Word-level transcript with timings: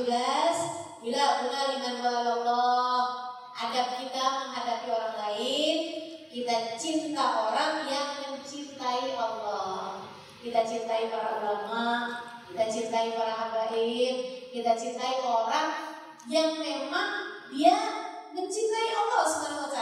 17 0.00 1.04
Bila 1.04 1.22
guna 1.44 1.60
liman 1.72 1.96
walallah 2.00 3.00
Adab 3.52 4.00
kita 4.00 4.24
menghadapi 4.44 4.88
orang 4.88 5.16
lain 5.16 5.76
Kita 6.30 6.56
cinta 6.80 7.24
orang 7.50 7.84
yang 7.84 8.08
mencintai 8.24 9.12
Allah. 9.18 10.00
Kita 10.40 10.60
cintai 10.64 11.12
para 11.12 11.44
ulama 11.44 12.16
Kita 12.48 12.64
cintai 12.64 13.12
para 13.12 13.34
habaib 13.34 14.14
Kita 14.48 14.72
cintai 14.72 15.20
orang 15.20 15.90
yang 16.28 16.60
memang 16.60 17.32
dia 17.48 17.76
mencintai 18.36 18.92
Allah 18.92 19.24
Subhanahu 19.24 19.72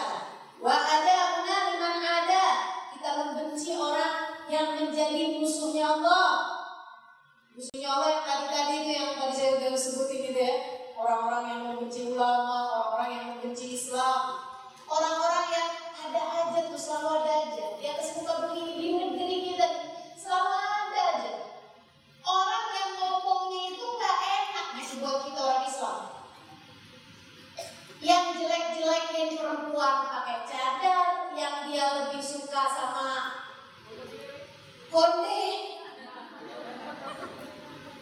wa 0.62 0.74
ada 0.74 1.18
liman 1.42 1.98
ada 1.98 2.46
kita 2.94 3.10
membenci 3.14 3.74
orang 3.74 4.46
yang 4.50 4.74
menjadi 4.74 5.38
musuhnya 5.38 5.98
Allah. 5.98 6.58
Musuhnya 7.54 7.88
Allah 7.90 8.08
yang 8.10 8.24
tadi-tadi 8.26 8.74
itu 8.82 8.90
yang 8.94 9.10
tadi 9.18 9.34
saya 9.34 9.50
sudah 9.58 9.70
sebutin 9.74 10.20
itu 10.30 10.40
ya. 10.42 10.54
Orang-orang 10.98 11.44
yang 11.46 11.60
membenci 11.62 12.10
ulama, 12.10 12.58
orang-orang 12.74 13.10
yang 13.14 13.26
membenci 13.38 13.78
Islam. 13.78 14.42
Orang-orang 14.90 15.46
yang 15.54 15.70
ada 15.94 16.22
aja 16.42 16.58
tuh 16.66 16.74
selalu 16.74 17.22
ada 17.22 17.32
aja. 17.46 17.66
Di 17.78 17.86
atas 17.86 18.18
muka 18.18 18.50
begini, 18.50 18.74
di 18.74 18.88
negeri 18.98 19.36
kita 19.46 19.66
selalu 20.18 20.58
ada 20.58 21.02
aja. 21.14 21.34
Orang 22.26 22.66
yang 22.74 22.90
ngomongnya 22.98 23.62
itu 23.78 23.86
gak 23.94 24.18
enak 24.26 24.66
gitu 24.82 24.94
buat 24.98 25.22
kita 25.22 25.38
orang 25.38 25.64
Islam. 25.70 25.98
Yang 28.02 28.24
jelek-jeleknya 28.42 29.22
perempuan 29.38 29.96
pakai 30.02 30.38
cadar, 30.50 31.06
yang 31.38 31.70
dia 31.70 31.86
lebih 31.94 32.22
suka 32.22 32.62
sama 32.74 33.10
konde, 34.90 35.46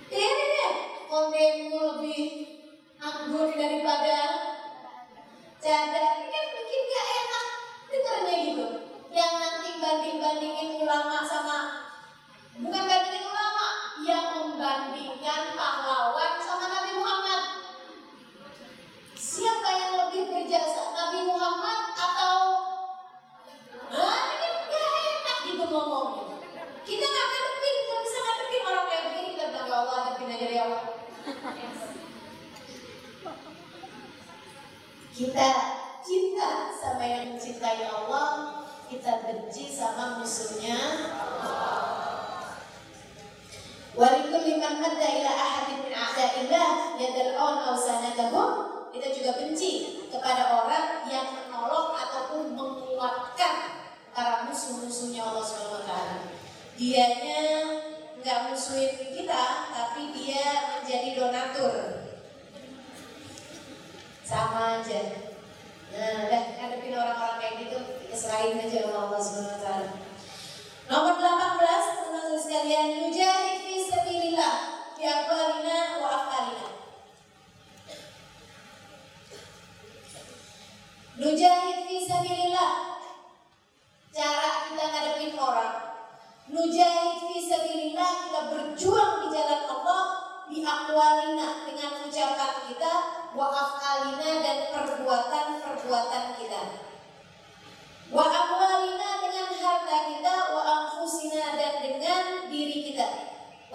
ini 0.09 0.45
deh, 0.49 0.75
kondemu 1.13 1.77
lebih 1.77 2.36
anggun 3.17 3.51
daripada 3.57 4.19
cadar. 5.57 6.13
Ini 6.21 6.29
kan 6.29 6.45
bikin 6.53 6.83
gak 6.93 7.07
enak. 7.09 7.47
Dengarnya 7.89 8.35
gitu. 8.45 8.67
Yang 9.17 9.33
nanti 9.41 9.71
banding-bandingin 9.81 10.71
ulama 10.85 11.25
sama 11.25 11.59
bukan 12.57 12.85
bandingin 12.89 13.25
ulama, 13.29 13.67
yang 14.05 14.27
membandingkan 14.33 15.43
pahlawan 15.57 16.33
sama 16.41 16.67
Nabi 16.73 16.93
Muhammad. 16.97 17.43
Siapa 19.17 19.69
yang 19.77 19.93
lebih 20.07 20.23
berjasa, 20.33 20.93
Nabi 20.93 21.21
Muhammad 21.25 21.81
atau 21.97 22.37
Nah, 23.87 24.23
ini 24.35 24.49
gak 24.67 24.89
enak 24.99 25.39
gitu 25.47 25.65
ngomongnya. 25.71 26.37
Kita 26.83 27.07
nggak 27.07 27.27
ngadepin, 27.31 27.77
nggak 27.87 28.01
bisa 28.03 28.19
orang 28.67 28.87
kayak 28.91 29.05
begini. 29.11 29.31
Bilang 29.39 29.53
ya 29.55 29.63
Allah, 29.63 29.97
hadapin 30.03 30.35
aja 30.35 30.49
ya 30.51 30.63
Allah. 30.67 30.85
Kita 35.17 35.49
cinta 36.05 36.69
sama 36.77 37.01
yang 37.01 37.33
mencintai 37.33 37.89
Allah, 37.89 38.61
kita 38.85 39.25
benci 39.25 39.73
sama 39.73 40.21
musuhnya 40.21 40.77
Walikul 43.97 44.45
liman 44.45 44.77
madda 44.77 45.09
ila 45.09 45.33
ahadin 45.33 45.89
min 45.89 45.97
a'da'illah 45.97 47.01
yadal'un 47.01 47.57
aw 47.65 47.81
kita 48.93 49.09
juga 49.09 49.41
benci 49.41 50.05
kepada 50.13 50.53
orang 50.53 51.09
yang 51.09 51.33
menolong 51.33 51.97
ataupun 51.97 52.53
menguatkan 52.53 53.89
para 54.13 54.45
musuh-musuhnya 54.45 55.25
Allah 55.25 55.45
Subhanahu 55.49 55.81
wa 55.81 55.85
taala. 55.89 56.29
Dianya 56.77 57.41
nggak 58.21 58.53
musuhin 58.53 59.17
kita, 59.17 59.73
tapi 59.73 60.13
dia 60.13 60.77
menjadi 60.77 61.09
donatur. 61.17 61.97
Sama 64.57 64.81
aja. 64.81 65.01
Nah, 65.93 66.33
dah 66.33 66.43
ngadepin 66.57 66.97
orang-orang 66.97 67.37
kayak 67.45 67.55
gitu, 67.61 67.77
kita 68.01 68.17
serahin 68.17 68.57
aja 68.57 68.89
sama 68.89 69.13
Allah 69.13 69.21
taala. 69.61 69.89
Nomor 70.89 71.15
18, 71.21 71.61
teman-teman 72.01 72.41
sekalian, 72.41 72.89
mujahid 73.05 73.61
fi 73.61 73.85
sabilillah 73.85 74.55
fi 74.97 75.03
aqwalina 75.13 76.01
wa 76.01 76.09
afalina. 76.09 76.69
Nujahid 81.21 81.79
fi 81.85 81.97
sabilillah. 82.01 82.73
Cara 84.09 84.73
kita 84.73 84.85
ngadepin 84.89 85.37
orang. 85.37 86.01
Nujahid 86.49 87.29
fi 87.29 87.37
sabilillah 87.45 88.11
kita 88.25 88.41
berjuang 88.57 89.21
di 89.21 89.29
jalan 89.37 89.63
Allah 89.69 90.05
bi 90.49 90.65
aqwalina 90.65 91.69
dengan 91.69 92.09
ucapan 92.09 92.53
kita 92.73 93.17
wa 93.37 93.53
afalina 93.53 94.41
dan 94.41 94.59
perbuatan-perbuatan 94.73 96.25
kita. 96.41 96.63
Wa 98.09 98.25
amwalina 98.25 99.21
dengan 99.21 99.49
harta 99.53 99.97
kita 100.09 100.35
wa 100.57 100.63
anfusina 100.65 101.53
dan 101.53 101.85
dengan 101.85 102.49
diri 102.49 102.81
kita. 102.91 103.09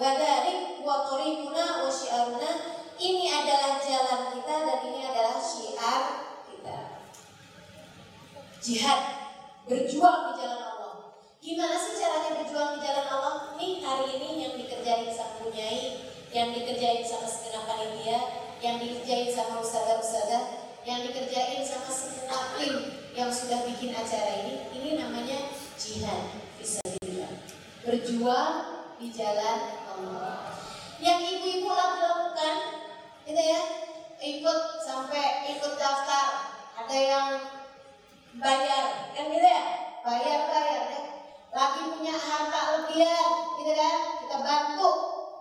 Wa 0.02 0.18
dzalik 0.18 0.82
wa 0.82 1.06
tariquna 1.06 1.86
wa 1.86 1.86
syiaruna 1.86 2.50
ini 2.98 3.30
adalah 3.30 3.78
jalan 3.78 4.34
kita 4.34 4.56
dan 4.66 4.78
ini 4.90 5.00
adalah 5.06 5.38
syiar 5.38 6.02
kita. 6.42 7.06
Jihad 8.58 9.00
berjuang 9.70 10.34
di 10.34 10.42
jalan 10.42 10.58
Allah. 10.58 10.94
Gimana 11.38 11.78
sih 11.78 12.02
caranya 12.02 12.34
berjuang 12.34 12.70
di 12.74 12.80
jalan 12.82 13.06
Allah? 13.14 13.54
Nih 13.54 13.78
hari 13.78 14.18
ini 14.18 14.42
yang 14.42 14.54
dikerjain 14.58 15.06
sama 15.14 15.38
Bunyai, 15.46 16.02
yang 16.34 16.50
dikerjain 16.50 17.06
sama 17.06 17.30
segenap 17.30 17.70
panitia, 17.70 18.18
yang 18.58 18.82
dikerjain 18.82 19.30
sama 19.30 19.62
ustazah-ustazah, 19.62 20.66
yang 20.82 20.98
dikerjain 21.06 21.62
sama 21.62 21.86
semua 21.86 22.58
tim 22.58 22.90
yang 23.14 23.30
sudah 23.30 23.62
bikin 23.70 23.94
acara 23.94 24.50
ini, 24.50 24.66
ini 24.74 24.98
namanya 24.98 25.46
jihad 25.78 26.42
fisabilillah. 26.58 27.38
Berjuang 27.86 28.71
di 29.02 29.10
jalan 29.10 29.82
Allah. 29.90 30.54
Yang 31.02 31.18
ibu-ibu 31.34 31.74
lakukan, 31.74 32.56
gitu 33.26 33.42
ya, 33.42 33.62
ikut 34.22 34.60
sampai 34.78 35.50
ikut 35.58 35.74
daftar, 35.74 36.54
ada 36.78 36.94
yang 36.94 37.28
bayar, 38.38 39.10
kan 39.10 39.26
gitu 39.26 39.42
ya, 39.42 39.62
bayar 40.06 40.46
bayar 40.46 40.82
ya. 40.86 41.02
Lagi 41.50 41.82
punya 41.98 42.14
harta 42.14 42.60
lebihan, 42.78 43.30
gitu 43.58 43.72
kan, 43.74 43.98
kita 44.22 44.36
bantu, 44.38 44.90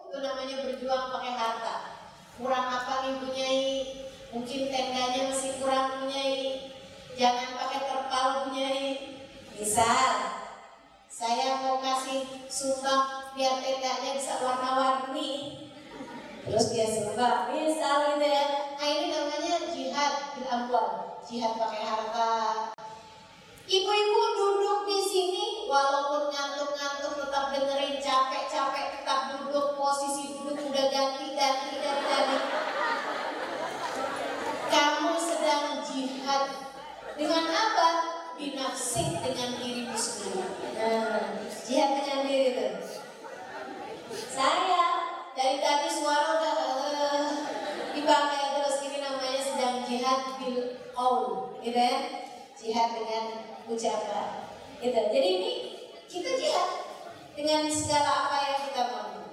itu 0.09 0.17
namanya 0.25 0.55
berjuang 0.65 1.05
pakai 1.13 1.33
harta. 1.37 1.75
Kurang 2.41 2.65
apa 2.65 3.05
nih 3.05 3.13
punyai, 3.21 3.69
mungkin 4.33 4.73
tendanya 4.73 5.29
masih 5.29 5.61
kurang 5.61 6.01
punyai, 6.01 6.73
jangan 7.13 7.53
pakai 7.61 7.79
terpal 7.85 8.25
punyai. 8.49 8.85
Misal, 9.53 10.40
sumbang 12.49 13.31
biar 13.37 13.63
tendanya 13.63 14.11
bisa 14.17 14.41
warna-warni. 14.43 15.65
Terus 16.41 16.73
dia 16.73 16.87
sumbang, 16.89 17.53
misal 17.53 18.17
gitu 18.17 18.25
ya. 18.25 18.75
Nah 18.75 18.87
ini 18.89 19.05
namanya 19.13 19.55
jihad 19.69 20.13
bil 20.33 20.47
amwal, 20.49 21.21
jihad 21.21 21.53
pakai 21.53 21.83
harta. 21.85 22.33
Ibu-ibu 23.71 24.21
duduk 24.35 24.79
di 24.89 24.99
sini 24.99 25.45
walaupun 25.69 26.33
ngantuk-ngantuk 26.33 27.13
tetap 27.23 27.45
dengerin 27.55 28.03
capek-capek 28.03 28.99
tetap 28.99 29.19
duduk 29.37 29.79
posisi 29.79 30.35
duduk 30.35 30.59
udah 30.59 30.87
ganti-ganti 30.91 31.79
dari 31.79 32.03
tadi. 32.03 32.37
Kamu 34.67 35.13
sedang 35.15 35.79
jihad 35.87 36.43
dengan 37.15 37.45
apa? 37.47 37.89
Binafsik 38.35 39.21
dengan 39.21 39.55
sendiri. 39.55 39.80
Jihad 41.71 42.03
dengan 42.03 42.27
diri 42.27 42.51
itu. 42.51 42.67
Saya 44.11 45.07
dari 45.31 45.63
tadi 45.63 45.87
suara 45.87 46.35
udah 46.35 46.55
uh, 46.67 47.31
dipakai 47.95 48.59
terus 48.59 48.83
ini 48.91 48.99
namanya 48.99 49.39
sedang 49.39 49.79
jihad 49.87 50.35
bil 50.35 50.75
qaul, 50.91 51.55
gitu 51.63 51.79
ya. 51.79 52.27
Jihad 52.59 52.91
dengan 52.91 53.55
ucapan. 53.71 54.51
Gitu. 54.83 54.99
Jadi 54.99 55.29
ini 55.31 55.51
kita 56.11 56.35
jihad 56.35 56.69
dengan 57.39 57.63
segala 57.71 58.27
apa 58.27 58.37
yang 58.51 58.59
kita 58.67 58.83
mau. 58.91 59.31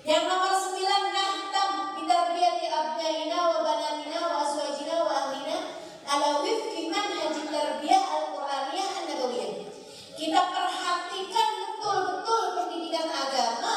Yang 0.00 0.22
nomor 0.32 0.52
sembilan 0.56 1.02
nahtam 1.12 1.70
bitarbiyati 2.00 2.72
abnaina 2.72 3.52
wa 3.52 3.58
banatina 3.60 4.18
wa 4.24 4.48
azwajina 4.48 4.96
wa 5.04 5.12
ahlina 5.12 5.76
ala 6.08 6.40
wifqi 6.40 6.88
manhaj 6.88 7.36
tarbiyah 7.36 8.00
al-Qur'aniyah 8.00 8.88
an-nabawiyah. 9.04 9.68
Kita 10.16 10.40
perhatikan 10.48 11.48
betul-betul 11.60 12.42
pendidikan 12.56 13.04
agama 13.04 13.76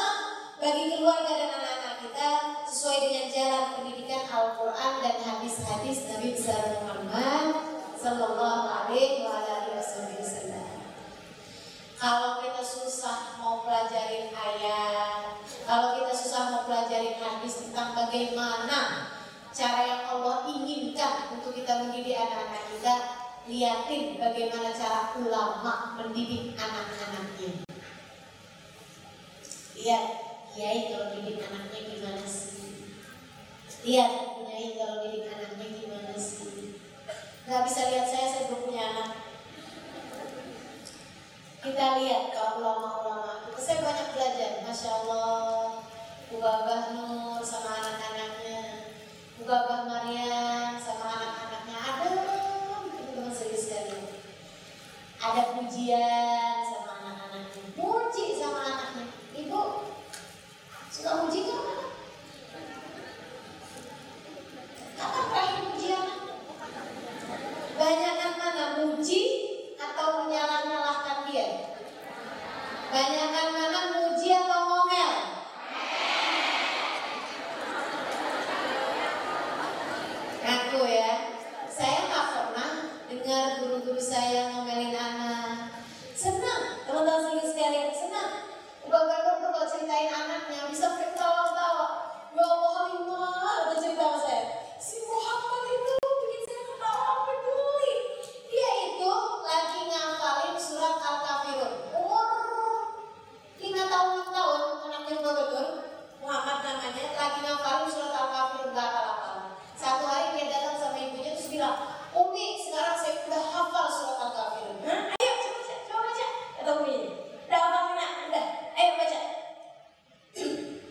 bagi 0.56 0.96
keluarga 0.96 1.36
dan 1.36 1.50
anak-anak 1.52 1.94
kita 2.00 2.30
sesuai 2.64 2.98
dengan 3.06 3.26
jalan 3.28 3.64
pendidikan 3.76 4.24
Al-Quran 4.80 5.04
dan 5.04 5.16
hadis-hadis 5.20 6.08
Nabi 6.08 6.32
besar 6.32 6.80
Muhammad 6.80 7.52
Sallallahu 8.00 8.64
alaihi 8.64 9.28
wasallam. 9.28 10.80
Kalau 12.00 12.40
kita 12.40 12.64
susah 12.64 13.36
mau 13.36 13.60
pelajarin 13.60 14.32
ayat, 14.32 15.36
kalau 15.68 16.00
kita 16.00 16.16
susah 16.16 16.42
mau 16.48 16.62
pelajarin 16.64 17.20
hadis 17.20 17.68
tentang 17.68 17.92
bagaimana 17.92 19.12
cara 19.52 19.84
yang 19.84 20.02
Allah 20.16 20.48
inginkan 20.48 21.28
untuk 21.28 21.52
kita 21.52 21.84
mendidik 21.84 22.16
anak-anak 22.16 22.64
kita, 22.72 22.94
lihatin 23.52 24.16
bagaimana 24.16 24.72
cara 24.72 25.12
ulama 25.20 26.00
mendidik 26.00 26.56
anak-anaknya. 26.56 27.68
Lihat, 29.76 30.04
kiai 30.56 30.88
kalau 30.88 31.12
didik 31.20 31.44
anaknya 31.44 31.80
gimana 31.84 32.24
sih? 32.24 32.88
Lihat, 33.84 34.39
kiai 34.60 34.76
kalau 34.76 35.00
didik 35.00 35.24
anaknya 35.32 35.66
gimana 35.72 36.12
sih? 36.20 36.76
Gak 37.48 37.64
bisa 37.64 37.80
lihat 37.88 38.04
saya, 38.12 38.28
saya 38.28 38.44
belum 38.52 38.68
punya 38.68 38.82
anak. 38.92 39.10
Kita 41.64 41.84
lihat 41.96 42.24
kalau 42.28 42.60
ulama-ulama, 42.60 43.48
saya 43.56 43.80
banyak 43.80 44.12
belajar, 44.12 44.60
masya 44.60 44.90
Allah. 45.00 45.80
Ubah 46.28 46.92
Nur 46.92 47.40
sama 47.40 47.80
anak-anaknya, 47.80 48.84
Ubah 49.40 49.88
Maryam 49.88 50.76
sama 50.76 51.08
anak-anaknya. 51.08 51.76
Ada 51.80 52.06
teman-teman 52.20 53.32
serius 53.32 53.64
sekali. 53.64 54.12
Ada 55.24 55.56
pujian 55.56 56.56
sama 56.68 56.92
anak-anaknya, 57.00 57.64
puji 57.80 58.36
sama 58.36 58.60
anaknya. 58.76 59.08
Ibu 59.40 59.60
suka 60.92 61.10
muji 61.24 61.48
kan? 61.48 61.80
Kapan 65.00 65.24
terakhir 65.32 65.60
muji 65.64 65.88
anak? 65.96 66.20
Banyakan 67.80 68.32
mana 68.36 68.64
muji 68.76 69.22
atau 69.80 70.28
menyalah-nyalahkan 70.28 71.24
dia? 71.24 71.48
Banyakan 72.92 73.48
mana 73.48 73.80
muji 73.96 74.28
atau 74.28 74.60
ngomel? 74.68 75.12
Ngaku 80.44 80.80
ya, 80.84 81.12
saya 81.64 81.98
nggak 82.04 82.26
pernah 82.28 82.72
dengar 83.08 83.44
guru-guru 84.00 84.16
saya 84.16 84.48
ngomelin 84.48 84.96
anak. 84.96 85.76
Senang, 86.16 86.88
teman-teman 86.88 87.36
sekalian, 87.44 87.92
senang. 87.92 88.48
Bapak 88.88 89.18
tuh 89.28 89.36
kalau 89.44 89.68
ceritain 89.68 90.08
anaknya 90.08 90.72
bisa 90.72 90.96
ketawa-tawa. 90.96 92.16
Ya 92.32 92.40
Allah, 92.48 92.72
Halimah, 92.80 93.68
ada 93.68 93.76
cerita 93.76 94.00
sama 94.00 94.18
saya. 94.24 94.44
Si 94.80 95.04
Muhammad 95.04 95.62
itu 95.68 95.96
bikin 96.00 96.40
saya 96.48 96.62
ketawa 96.64 97.12
peduli. 97.28 97.94
Dia 98.48 98.70
itu 98.88 99.12
lagi 99.44 99.80
ngafalin 99.92 100.56
surat 100.56 100.96
Al-Kafirun. 100.96 101.72
Umur 101.92 102.24
lima 103.60 103.84
tahun 103.84 104.08
enam 104.16 104.28
tahun 104.32 104.60
anaknya 104.88 105.12
udah 105.20 105.34
betul. 105.44 105.66
Muhammad 106.24 106.58
namanya 106.64 107.04
lagi 107.20 107.38
ngafalin 107.44 107.88
surat 107.92 108.16
Al-Kafirun 108.16 108.72
gak 108.72 108.88
hafal 108.96 109.36
Satu 109.76 110.04
hari 110.08 110.40
dia 110.40 110.48
datang 110.48 110.76
sama 110.80 110.96
ibunya 110.96 111.36
terus 111.36 111.52
bilang, 111.52 111.76
Umi 112.10 112.58
sekarang 112.58 112.96
saya 112.98 113.22
udah 113.28 113.44
hafal 113.54 113.86
surat 113.88 114.18
Al-Kafirun. 114.18 114.78
Hah? 114.88 115.00
Ayo 115.14 115.32
coba 115.36 115.58
baca, 115.60 115.74
coba 115.86 116.00
baca. 116.08 116.26
Kata 116.58 116.70
Umi, 116.82 116.96
udah 117.46 117.58
hafal 117.60 117.82
mana? 117.92 118.06
Udah, 118.28 118.46
ayo 118.74 118.90
baca. 118.98 119.20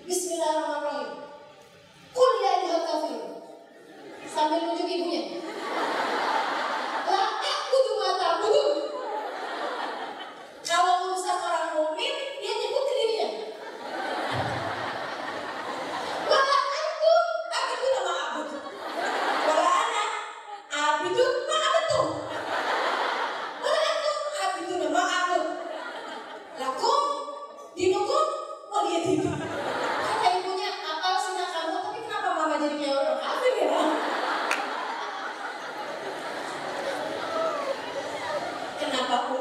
Bismillahirrahmanirrahim. 0.09 1.11
Qul 2.09 2.31
ya 2.41 2.49
ayyuhal 2.57 2.83
kafirun. 2.89 3.29
Sambil 4.25 4.59
nunjuk 4.65 4.89
ibunya. 4.89 5.21
Lah, 7.05 7.29
aku 7.37 7.75
tuh 7.77 7.95
mata 8.01 8.27
betul. 8.41 8.69
Kalau 10.65 10.93
urusan 11.05 11.37
orang 11.37 11.77
mukmin, 11.77 12.13
dia 12.41 12.53
nyebut 12.57 12.83
ke 12.89 12.93
dirinya. 12.97 13.29
Wala 16.25 16.57
aku, 16.57 17.13
aku 17.53 17.71
itu 17.77 17.87
nama 17.93 18.13
abud. 18.25 18.49
Wala 19.45 19.65
ana, 19.69 20.05
abidu 20.73 21.25
ma'abatu. 21.45 22.01
Wala 23.61 23.81
aku, 23.93 24.11
abidu 24.41 24.73
nama 24.89 25.03
abud. 25.05 25.45
Lakum, 26.57 27.03
dinukum, 27.77 28.25
waliyadin. 28.73 29.25
Kata 29.99 30.27
ibunya, 30.37 30.69
apa 30.83 31.15
sih 31.17 31.33
nak 31.33 31.49
kamu, 31.49 31.75
tapi 31.81 31.99
kenapa 32.03 32.29
mama 32.35 32.55
jadinya 32.61 32.89
orang 32.93 33.17
kafir 33.23 33.53
ya? 33.57 33.67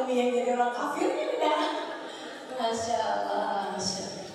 Umi 0.08 0.25
yang 0.25 0.32
jadi 0.40 0.56
orang 0.56 0.72
kafir 0.72 1.37
ya? 1.37 1.52
Masya 2.56 2.96
Allah, 2.96 3.76
Masya 3.76 4.02
Allah. 4.08 4.28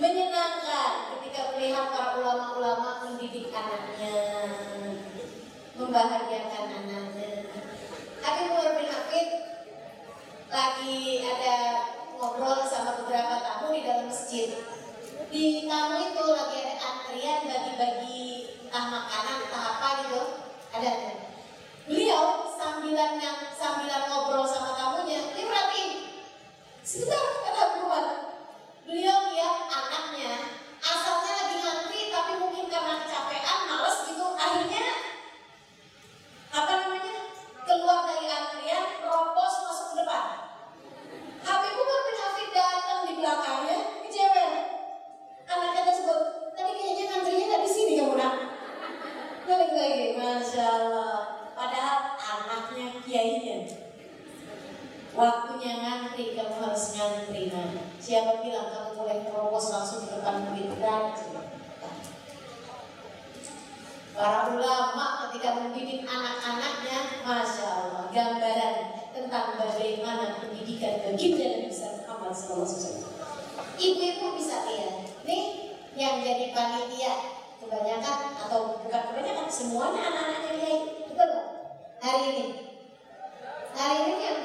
Menyenangkan 0.00 0.92
ketika 1.12 1.52
melihat 1.52 1.92
para 1.92 2.24
ulama-ulama 2.24 3.04
mendidik 3.04 3.52
anaknya, 3.52 4.48
membahagiakan 5.76 6.88
anaknya. 6.88 7.52
Habib 8.24 8.48
Umar 8.48 8.80
bin 8.80 8.88
Hafid 8.88 9.28
lagi 10.48 11.20
ada 11.20 11.56
ngobrol 12.16 12.64
sama 12.64 13.04
beberapa 13.04 13.44
tamu 13.44 13.76
di 13.76 13.84
dalam 13.84 14.08
masjid. 14.08 14.56
Di 15.28 15.68
tamu 15.68 16.00
itu 16.00 16.24
lagi 16.32 16.56
ada 16.64 16.74
antrian 16.80 17.44
bagi-bagi 17.44 18.24
entah 18.72 18.88
makanan, 18.88 19.52
entah 19.52 19.64
apa 19.68 19.88
gitu. 20.00 20.22
Ada. 20.72 20.92
Beliau 21.84 22.48
sambilan 22.56 23.20
sambilan 23.52 24.08
ngobrol 24.08 24.48
sama 24.48 24.72
tamunya, 24.72 25.20
dia 25.36 25.44
perhatiin. 25.44 25.90
Sebentar, 26.94 27.26
kata 27.42 27.82
Umar. 27.82 28.06
Beliau 28.86 29.26
lihat 29.34 29.66
anaknya 29.66 30.62
asalnya 30.78 31.42
lagi 31.42 31.56
ngantri 31.58 32.06
tapi 32.14 32.38
mungkin 32.38 32.70
karena 32.70 33.02
kecapean, 33.02 33.58
males 33.66 34.06
gitu, 34.06 34.22
akhirnya 34.38 34.86
apa 36.54 36.72
namanya 36.86 37.34
keluar 37.66 38.06
dari 38.06 38.30
antrian, 38.30 39.02
ropos 39.02 39.54
masuk 39.66 39.86
ke 39.90 40.06
depan. 40.06 40.54
Habib 41.42 41.74
Umar 41.82 42.00
bin 42.06 42.48
datang 42.54 43.00
di 43.10 43.12
belakangnya, 43.18 43.78
kecewa. 44.06 44.46
Anaknya 45.50 45.82
tersebut, 45.90 46.20
tadi 46.54 46.72
kayaknya 46.78 47.04
ngantrinya 47.10 47.44
nggak 47.50 47.62
di 47.66 47.70
sini 47.74 47.92
kamu 47.98 48.14
nak. 48.14 48.34
Balik 49.42 49.70
lagi, 49.74 50.06
masya 50.14 50.62
Allah. 50.62 51.14
Padahal 51.58 52.14
anaknya 52.22 53.02
kiainya. 53.02 53.83
Waktunya 55.14 55.72
ngantri, 55.78 56.34
kamu 56.34 56.58
harus 56.58 56.98
ngantri 56.98 57.46
nah. 57.54 57.86
Siapa 58.02 58.42
bilang 58.42 58.66
kamu 58.66 58.90
boleh 58.98 59.18
terobos 59.22 59.70
langsung 59.70 60.02
di 60.02 60.10
depan 60.10 60.42
dan 60.50 61.14
Para 64.14 64.46
ulama 64.54 65.26
ketika 65.26 65.58
mendidik 65.58 66.06
anak-anaknya, 66.06 67.26
masya 67.26 67.66
Allah, 67.66 68.04
gambaran 68.14 68.74
tentang 69.10 69.58
bagaimana 69.58 70.38
pendidikan 70.38 71.02
baginda 71.02 71.66
besar 71.66 72.06
Muhammad 72.06 72.30
SAW. 72.30 73.10
Ibu-ibu 73.74 74.38
bisa 74.38 74.70
lihat, 74.70 75.02
nih 75.26 75.74
yang 75.98 76.22
jadi 76.22 76.54
panitia 76.54 77.14
kebanyakan 77.58 78.38
atau 78.38 78.78
bukan 78.86 79.02
kebanyakan 79.10 79.50
semuanya 79.50 80.06
anak-anaknya 80.06 80.52
kiai, 80.62 80.78
betul? 81.10 81.30
Hari 81.98 82.22
ini, 82.30 82.46
hari 83.74 83.96
ini 83.98 84.14
yang 84.22 84.38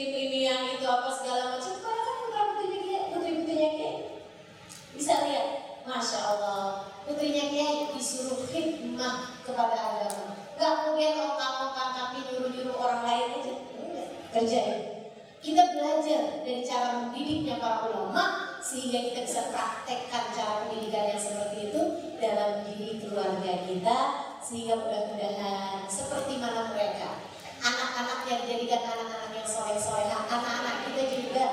bikin-bikin 0.00 0.56
ini 0.64 0.80
itu 0.80 0.86
apa 0.88 1.12
segala 1.12 1.42
macam, 1.52 1.76
kebanyakan 1.76 2.16
putra 2.24 2.42
putrinya 2.48 2.78
kiai, 2.80 3.04
putri 3.12 3.30
putrinya 3.36 3.68
kiai. 3.76 3.96
Bisa 4.96 5.12
lihat, 5.28 5.48
masya 5.84 6.18
Allah, 6.24 6.64
putrinya 7.04 7.44
kiai 7.52 7.92
disuruh 7.92 8.48
khidmah 8.48 9.44
kepada 9.44 9.76
agama. 9.76 10.40
Gak 10.56 10.72
kemudian 10.80 11.20
ongkang-ongkang 11.20 11.90
kaki 11.92 12.18
nyuruh-nyuruh 12.32 12.76
orang 12.80 13.02
lain 13.04 13.28
aja. 13.40 13.54
Kerjain. 14.32 14.80
Kita 15.40 15.62
belajar 15.72 16.44
dari 16.44 16.60
cara 16.64 16.88
mendidiknya 17.00 17.56
para 17.60 17.88
ulama 17.88 18.56
sehingga 18.60 19.08
kita 19.08 19.20
bisa 19.24 19.40
praktekkan 19.48 20.36
cara 20.36 20.68
pendidikan 20.68 21.16
yang 21.16 21.20
seperti 21.20 21.72
itu 21.72 21.80
dalam 22.20 22.60
diri 22.68 23.00
keluarga 23.00 23.64
kita 23.64 23.98
sehingga 24.44 24.76
mudah-mudahan 24.76 25.88
seperti 25.88 26.36
mana 26.36 26.68
mereka 26.76 27.24
anak-anak 27.60 28.20
yang 28.28 28.40
dijadikan 28.44 28.84
anak-anak 28.84 29.19
yang 29.60 29.76
soleh-soleh 29.76 30.08
anak-anak 30.08 30.76
kita 30.88 31.02
juga 31.20 31.44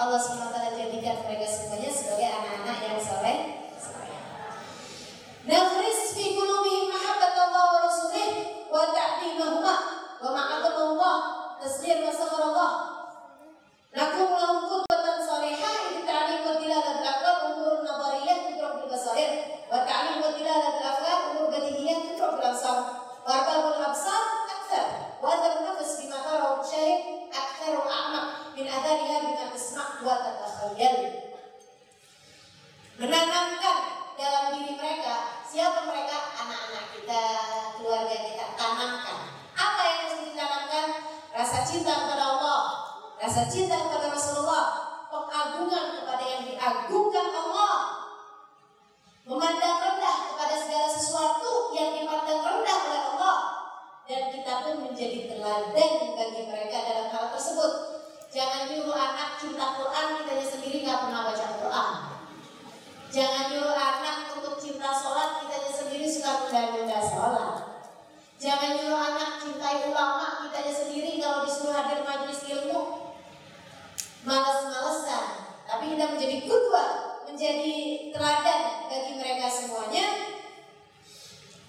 Allah 0.00 0.16
SWT 0.16 0.56
jadikan 0.80 1.16
mereka 1.28 1.44
semuanya 1.44 1.90
sebagai 1.92 2.28
anak-anak 2.32 2.78
yang 2.88 3.00
soleh. 3.04 3.60
Nafris 5.40 6.12
fi 6.12 6.36
qulubihim 6.36 6.92
mahabbat 6.92 7.32
Allah 7.32 7.64
wa 7.64 7.80
rasulih 7.88 8.28
wa 8.68 8.92
ta'limahuma 8.92 9.74
wa 10.20 10.28
ma'atamahumah 10.36 11.16
tasdir 11.64 12.04
wa 12.04 12.12
sabar 12.12 12.52
Allah 12.52 12.72
Lakum 13.96 14.36
lahum 14.36 14.68
qudwatan 14.68 15.18
salihah 15.24 15.90
itu 15.90 16.04
ta'lim 16.04 16.44
wa 16.44 16.60
tilalat 16.60 17.00
al-aqwal 17.02 17.56
umur 17.56 17.82
nadariyah 17.82 18.52
tudrak 18.52 18.84
bil 18.84 18.88
basair 18.92 19.64
wa 19.72 19.80
ta'lim 19.82 20.20
wa 20.20 20.30
tilalat 20.36 20.76
al-afkar 20.76 21.18
umur 21.32 21.48
badihiyah 21.48 22.14
tudrak 22.14 22.36
bil 22.36 22.46
absar 22.52 22.78
wa 23.24 23.30
arbabul 23.32 23.80
absar 23.80 24.22
akthar 24.44 24.86
wa 25.24 25.34
adab 25.34 25.66
nafas 25.66 26.04
bima 26.04 26.20
tarahu 26.20 26.60
syahid 26.62 27.32
akthar 27.32 27.80
wa 27.80 27.88
a'maq 27.88 28.26
min 28.54 28.68
adhariha 28.68 29.18
bima 29.24 29.50
tasma' 29.50 30.04
wa 30.04 30.14
tatakhayyal 30.20 31.30
mereka. 35.00 35.14
Siapa 35.46 35.86
mereka? 35.86 36.18
Anak-anak 36.34 36.84
kita, 36.98 37.22
keluarga 37.78 38.16
kita. 38.26 38.46
Tanamkan. 38.58 39.18
Apa 39.54 39.80
yang 39.80 39.96
harus 40.04 40.18
ditanamkan? 40.26 40.86
Rasa 41.30 41.58
cinta 41.62 41.94
kepada 41.94 42.24
Allah, 42.36 42.62
rasa 43.30 43.46
cinta 43.46 43.78
kepada 43.78 44.10
Rasulullah, 44.10 44.66
pengagungan 45.06 46.02
kepada 46.02 46.24
yang 46.26 46.42
diagungkan 46.50 47.30
Allah, 47.30 47.78
memandang 49.22 49.78
rendah 49.86 50.34
kepada 50.34 50.58
segala 50.58 50.90
sesuatu 50.90 51.70
yang 51.70 51.94
dipandang 51.94 52.42
rendah 52.42 52.78
oleh 52.90 53.02
Allah, 53.14 53.38
dan 54.10 54.34
kita 54.34 54.66
pun 54.66 54.82
menjadi 54.82 55.30
teladan 55.30 55.94
bagi 56.18 56.42
mereka 56.50 56.82
dalam 56.82 57.06
hal 57.14 57.30
tersebut. 57.30 58.02
Jangan 58.34 58.66
nyuruh 58.66 58.98
anak 58.98 59.38
cinta 59.38 59.78
Quran, 59.78 60.06
kita 60.26 60.32
sendiri 60.42 60.76
nggak 60.82 60.98
pernah 61.06 61.22
baca 61.30 61.46
Quran. 61.54 61.90
Jangan 63.14 63.44
nyuruh 63.54 63.78
anak 63.78 64.16
untuk 64.42 64.58
cinta 64.58 64.90
sholat, 64.90 65.38
kita 65.46 65.70
sendiri 65.70 66.02
suka 66.10 66.50
menunda-nunda 66.50 66.98
sholat. 66.98 67.54
Jangan 68.42 68.74
nyuruh 68.74 68.98
anak 68.98 69.38
cintai 69.38 69.86
ulama, 69.86 70.50
kita 70.50 70.66
sendiri 70.66 71.22
kalau 71.22 71.46
disuruh 71.46 71.78
hadir 71.78 72.02
majelis 72.02 72.42
ilmu, 72.50 73.06
malas-malesan. 74.20 75.48
Tapi 75.64 75.96
kita 75.96 76.12
menjadi 76.12 76.44
kudua, 76.44 76.84
menjadi 77.24 77.74
teladan 78.12 78.62
bagi 78.92 79.12
mereka 79.16 79.48
semuanya. 79.48 80.06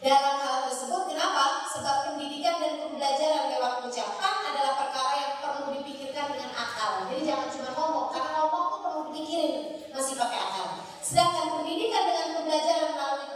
Dalam 0.02 0.36
hal 0.42 0.68
tersebut, 0.68 1.14
kenapa? 1.14 1.64
Sebab 1.70 1.96
pendidikan 2.12 2.58
dan 2.60 2.82
pembelajaran 2.82 3.54
lewat 3.54 3.86
ucapan 3.86 4.36
adalah 4.52 4.74
perkara 4.84 5.14
yang 5.14 5.34
perlu 5.40 5.78
dipikirkan 5.80 6.34
dengan 6.34 6.52
akal. 6.58 7.06
Jadi 7.08 7.22
jangan 7.24 7.48
cuma 7.54 7.70
ngomong, 7.78 8.08
karena 8.10 8.30
ngomong 8.42 8.64
tuh 8.68 8.80
perlu 8.82 9.02
dipikirin, 9.14 9.54
masih 9.94 10.18
pakai 10.18 10.40
akal. 10.42 10.68
Sedangkan 11.00 11.46
pendidikan 11.56 12.04
dengan 12.10 12.28
pembelajaran 12.36 12.90
melalui 12.98 13.28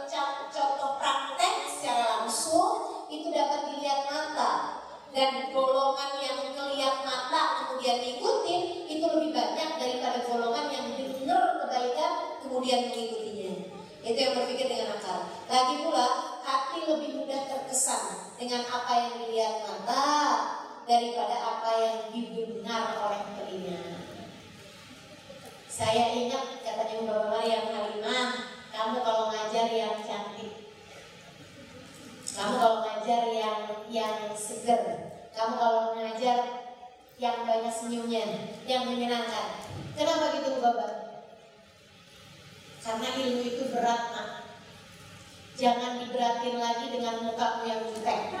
contoh 0.50 0.92
praktek 0.98 1.54
secara 1.70 2.04
langsung 2.20 3.06
itu 3.06 3.30
dapat 3.30 3.70
dilihat 3.70 4.10
mata 4.10 4.82
dan 5.16 5.48
golongan 5.48 6.20
yang 6.20 6.52
melihat 6.52 7.00
mata 7.00 7.64
kemudian 7.64 8.04
ikutin 8.04 8.84
itu 8.84 9.00
lebih 9.00 9.32
banyak 9.32 9.80
daripada 9.80 10.20
golongan 10.28 10.68
yang 10.68 10.92
dengar 10.92 11.56
kebaikan 11.64 12.12
kemudian 12.44 12.92
mengikutinya. 12.92 13.52
Itu 14.04 14.18
yang 14.20 14.36
berpikir 14.36 14.68
dengan 14.68 15.00
akal. 15.00 15.24
Lagi 15.48 15.74
pula 15.80 16.06
hati 16.44 16.84
lebih 16.84 17.24
mudah 17.24 17.48
terkesan 17.48 18.36
dengan 18.36 18.68
apa 18.68 18.92
yang 18.92 19.12
dilihat 19.24 19.64
mata 19.64 20.04
daripada 20.84 21.36
apa 21.40 21.70
yang 21.80 21.96
didengar 22.12 23.00
oleh 23.00 23.24
telinga. 23.40 23.82
Saya 25.64 26.12
ingat 26.12 26.60
katanya 26.60 27.08
Mbak 27.08 27.24
Maryam 27.32 27.64
Halimah, 27.72 28.28
kamu 28.68 28.96
kalau 29.00 29.32
ngajar 29.32 29.66
yang 29.72 29.96
cantik. 30.04 30.76
Kamu 32.36 32.54
kalau 32.60 32.78
ngajar 32.84 33.22
yang 33.32 33.60
yang 33.90 34.34
seger. 34.34 35.14
Kamu 35.36 35.54
kalau 35.60 35.82
ngajar 36.00 36.66
yang 37.16 37.44
banyak 37.44 37.72
senyumnya, 37.72 38.24
yang 38.68 38.88
menyenangkan. 38.88 39.64
Kenapa 39.96 40.36
gitu 40.36 40.60
Bapak? 40.60 40.92
Karena 42.84 43.08
ilmu 43.18 43.42
itu 43.42 43.64
berat, 43.74 44.02
nak. 44.14 44.28
Jangan 45.56 46.04
diberatin 46.04 46.60
lagi 46.60 46.86
dengan 46.92 47.24
mukamu 47.24 47.64
yang 47.64 47.82
jutek. 47.88 48.36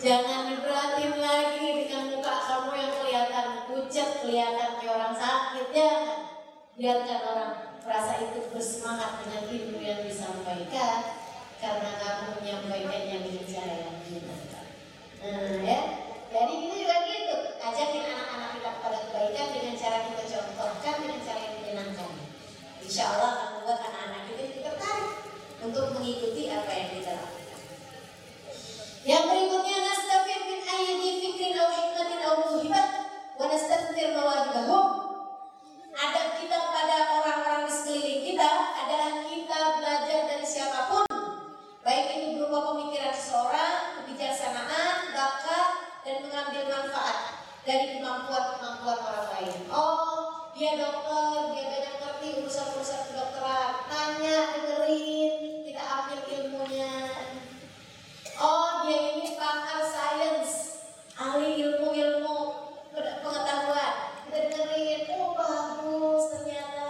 Jangan 0.00 0.48
diberatin 0.48 1.14
lagi 1.20 1.60
dengan 1.60 2.02
muka 2.08 2.34
kamu 2.48 2.72
yang 2.72 2.92
kelihatan 2.96 3.48
pucat, 3.68 4.24
kelihatan 4.24 4.80
kayak 4.80 4.96
orang 4.96 5.12
sakit. 5.12 5.66
Jangan. 5.76 6.18
Biarkan 6.80 7.20
orang 7.28 7.52
merasa 7.84 8.16
itu 8.24 8.48
bersemangat 8.48 9.20
dengan 9.20 9.44
ilmu 9.44 9.78
yang 9.84 10.00
disampaikan 10.00 11.20
karena 11.60 11.90
kamu 12.00 12.40
menyampaikannya 12.40 13.16
dengan 13.20 13.44
cara 13.44 13.74
yang 13.76 13.94
menyenangkan. 14.00 14.66
Nah, 15.20 15.60
ya. 15.60 15.80
Jadi 16.32 16.52
kita 16.64 16.74
juga 16.80 16.96
gitu. 17.04 17.36
Ajakin 17.60 18.02
anak-anak 18.08 18.50
kita 18.56 18.70
kepada 18.80 18.98
kebaikan 19.04 19.46
dengan 19.52 19.74
cara 19.76 19.96
kita 20.08 20.22
contohkan 20.24 20.94
dengan 21.04 21.20
cara 21.20 21.40
yang 21.44 21.54
menyenangkan. 21.60 22.10
Insya 22.80 23.04
Allah 23.12 23.30
akan 23.36 23.48
membuat 23.60 23.78
anak-anak 23.84 24.22
kita 24.32 24.64
tertarik 24.64 25.12
untuk 25.60 25.84
mengikuti 25.92 26.48
apa 26.48 26.72
yang 26.72 26.88
kita 26.96 27.12
lakukan. 27.20 27.60
Yang 29.04 29.24
berikutnya 29.28 29.76
nastafid 29.84 30.40
min 30.48 30.60
ayyadi 30.64 31.08
fikrin 31.20 31.54
aw 31.60 31.68
hikmatin 31.68 32.20
aw 32.24 32.34
muhibat 32.48 32.88
wa 33.36 33.44
nastathmir 33.46 34.10
mawahibahum. 34.16 34.86
Adab 35.90 36.28
kita 36.40 36.56
kepada 36.56 36.96
orang-orang 37.20 37.68
di 37.68 37.72
sekeliling 37.76 38.22
kita 38.32 38.50
adalah 38.72 39.10
kita 39.22 39.58
belajar 39.76 40.18
dari 40.26 40.46
siapa 40.46 40.80
pun 40.88 41.04
baik 41.80 42.06
itu 42.16 42.26
berupa 42.40 42.72
pemikiran 42.72 43.12
seseorang, 43.12 43.76
kebijaksanaan, 44.00 45.12
bakat, 45.12 45.68
dan 46.02 46.16
mengambil 46.24 46.62
manfaat 46.72 47.18
dari 47.62 47.98
kemampuan-kemampuan 47.98 48.98
orang 48.98 49.26
lain. 49.36 49.56
Oh, 49.68 50.50
dia 50.52 50.76
dokter, 50.76 51.56
dia 51.56 51.64
banyak 51.72 51.94
ngerti 52.04 52.28
urusan-urusan 52.44 53.00
kedokteran. 53.08 53.70
Tanya, 53.88 54.36
dengerin, 54.52 55.32
kita 55.64 55.80
ambil 55.80 56.20
ilmunya. 56.28 56.94
Oh, 58.36 58.84
dia 58.84 58.98
ini 59.16 59.36
pakar 59.36 59.80
sains, 59.84 60.52
ahli 61.16 61.64
ilmu-ilmu 61.64 62.38
pengetahuan. 62.92 63.94
Kita 64.28 64.38
dengerin, 64.52 65.00
oh 65.16 65.32
bagus 65.32 66.22
ternyata. 66.36 66.88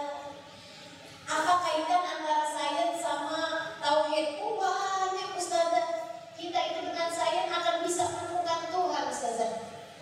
Apa 1.31 1.53
kaitan 1.63 2.03
antara 2.03 2.45
sains 2.51 2.99
sama 2.99 3.71
tauhid? 3.79 4.39
Oh 4.43 4.59
banyak 4.59 5.31
Ustazah. 5.39 5.87
Kita 6.35 6.59
itu 6.59 6.79
dengan 6.91 7.07
sains 7.07 7.47
akan 7.47 7.75
bisa 7.87 8.03
menemukan 8.03 8.59
Tuhan 8.67 9.03
Ustazah. 9.07 9.51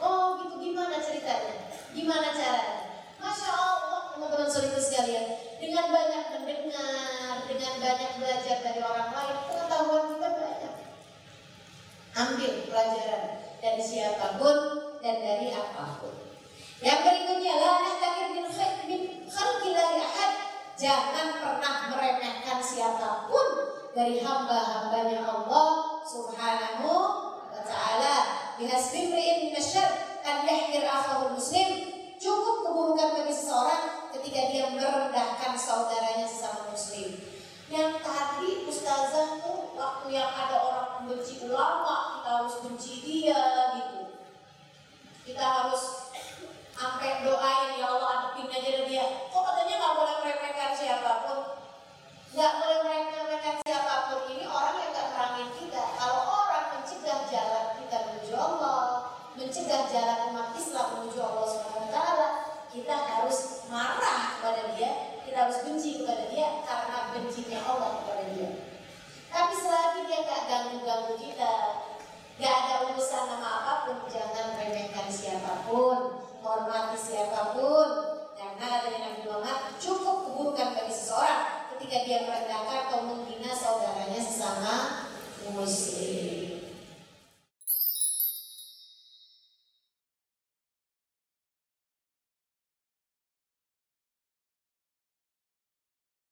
Oh 0.02 0.42
gitu, 0.42 0.58
gimana 0.58 0.98
ceritanya? 0.98 1.70
Gimana 1.94 2.34
caranya? 2.34 2.90
Masya 3.20 3.52
Allah 3.52 4.16
teman-teman 4.16 4.48
saudara 4.48 4.80
sekalian 4.80 5.28
Dengan 5.60 5.92
banyak 5.92 6.24
mendengar 6.40 7.44
Dengan 7.52 7.74
banyak 7.84 8.12
belajar 8.16 8.58
dari 8.64 8.80
orang 8.80 9.12
lain 9.12 9.38
Pengetahuan 9.44 10.04
kita 10.16 10.30
banyak 10.40 10.74
Ambil 12.16 12.52
pelajaran 12.64 13.24
dari 13.60 13.84
siapa 14.10 14.42
pun 14.42 14.58
dan 15.06 15.22
dari 15.22 15.54
apa 15.54 16.02
pun. 16.02 16.18
Yang 16.82 17.00
berikutnya 17.06 17.54
La 17.62 17.74
nahtakir 17.86 18.28
min 18.34 18.50
min 18.90 19.02
khalqillahi 19.30 20.02
ahad. 20.02 20.34
Jangan 20.74 21.28
pernah 21.38 21.94
meremehkan 21.94 22.58
siapa 22.58 23.30
pun 23.30 23.48
dari 23.94 24.18
hamba-hambanya 24.26 25.30
Allah 25.30 26.02
Subhanahu 26.02 26.90
wa 27.54 27.62
ta'ala. 27.62 28.16
Bihasbi 28.58 29.14
imri'in 29.14 29.54
minasyar 29.54 30.18
an 30.26 30.50
yahkir 30.50 30.90
akhahul 30.90 31.38
muslim. 31.38 31.70
Cukup 32.18 32.66
keburukan 32.66 33.22
bagi 33.22 33.32
seseorang 33.32 34.10
ketika 34.18 34.42
dia 34.50 34.74
merendahkan 34.74 35.54
saudaranya 35.54 36.26
sesama 36.26 36.74
muslim. 36.74 37.14
Yang 37.70 38.02
tadi 38.02 38.66
ustazah 38.66 39.38
tuh 39.46 39.78
waktu 39.78 40.18
yang 40.18 40.34
ada 40.34 40.58
orang 40.58 40.88
membenci 41.00 41.46
ulama 41.46 42.18
kita 42.20 42.30
harus 42.34 42.56
benci 42.66 42.94
dia 43.06 43.44
gitu 43.78 43.99
kita 45.30 45.46
harus 45.46 46.10
sampai 46.74 47.22
doain 47.22 47.78
ya 47.78 47.86
Allah 47.86 48.34
adepin 48.34 48.50
aja 48.50 48.82
dia. 48.90 49.06
Kok 49.30 49.42
katanya 49.46 49.74
nggak 49.78 49.94
boleh 49.94 50.16
meremehkan 50.26 50.72
siapa 50.74 51.12
pun? 51.30 51.40
Nggak 52.34 52.54
boleh 52.58 52.78
meremehkan 52.82 53.56
siapa 53.62 53.96
pun. 54.10 54.22
Ini 54.26 54.46
orang 54.50 54.76
yang 54.82 54.90
nggak 54.90 55.08
merangin 55.14 55.50
kita. 55.54 55.84
Kalau 56.02 56.22
orang 56.34 56.66
mencegah 56.82 57.20
jalan 57.30 57.66
kita 57.78 57.98
menuju 58.10 58.34
Allah 58.34 58.80
mencegah 59.38 59.88
jalan 59.88 60.20
umat 60.34 60.52
Islam 60.58 60.88
menuju 61.00 61.20
Allah 61.24 61.48
Taala 61.94 62.28
kita 62.74 62.92
harus 62.92 63.64
marah 63.72 64.36
kepada 64.36 64.76
dia 64.76 65.22
kita 65.24 65.48
harus 65.48 65.64
benci 65.64 66.04
kepada 66.04 66.28
dia 66.28 66.60
karena 66.68 66.98
bencinya 67.16 67.60
Allah 67.64 68.09